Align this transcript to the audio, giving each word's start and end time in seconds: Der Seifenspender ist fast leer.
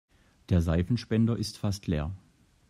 Der 0.49 0.63
Seifenspender 0.63 1.37
ist 1.37 1.59
fast 1.59 1.85
leer. 1.85 2.09